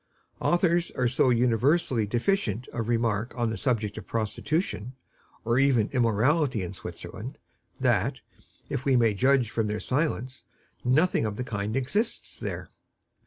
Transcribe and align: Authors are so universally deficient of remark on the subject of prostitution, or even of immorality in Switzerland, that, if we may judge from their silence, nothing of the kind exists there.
Authors 0.39 0.89
are 0.95 1.07
so 1.07 1.29
universally 1.29 2.07
deficient 2.07 2.67
of 2.69 2.87
remark 2.87 3.33
on 3.37 3.51
the 3.51 3.55
subject 3.55 3.99
of 3.99 4.07
prostitution, 4.07 4.95
or 5.45 5.59
even 5.59 5.85
of 5.85 5.93
immorality 5.93 6.63
in 6.63 6.73
Switzerland, 6.73 7.37
that, 7.79 8.19
if 8.67 8.83
we 8.83 8.95
may 8.97 9.13
judge 9.13 9.51
from 9.51 9.67
their 9.67 9.79
silence, 9.79 10.43
nothing 10.83 11.23
of 11.23 11.35
the 11.37 11.43
kind 11.43 11.75
exists 11.75 12.39
there. 12.39 12.71